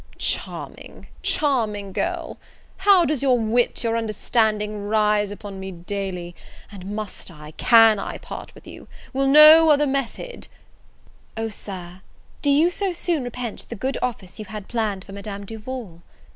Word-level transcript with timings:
"Charming, 0.17 1.09
charming 1.21 1.91
girl! 1.93 2.39
how 2.77 3.05
does 3.05 3.21
your 3.21 3.37
wit, 3.37 3.83
your 3.83 3.95
understanding, 3.95 4.85
rise 4.87 5.29
upon 5.29 5.59
me 5.59 5.71
daily: 5.71 6.35
and 6.71 6.95
must 6.95 7.29
I, 7.29 7.51
can 7.51 7.99
I 7.99 8.17
part 8.17 8.55
with 8.55 8.65
you? 8.65 8.87
will 9.13 9.27
no 9.27 9.69
other 9.69 9.85
method" 9.85 10.47
"O, 11.37 11.49
Sir, 11.49 12.01
do 12.41 12.49
you 12.49 12.71
so 12.71 12.91
soon 12.93 13.23
repent 13.23 13.67
the 13.69 13.75
good 13.75 13.99
office 14.01 14.39
you 14.39 14.45
had 14.45 14.67
planned 14.67 15.05
for 15.05 15.11
Madame 15.11 15.45
Duval?" 15.45 16.01